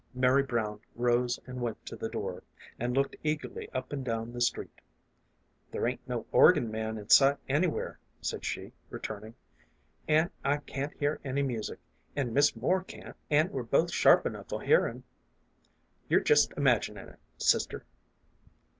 [0.15, 2.41] Mary Brown rose and went to the door,
[2.79, 4.81] and looked eagerly up and down the street."
[5.71, 9.35] There ain't no organ man in sight anywhere," said she, returning,
[10.07, 11.77] "an' I can't hear any music,
[12.15, 15.03] an' Miss Moore can't, an" we're both sharp enough o' hearing'.
[16.09, 17.85] You're jest imaginin' it, sister."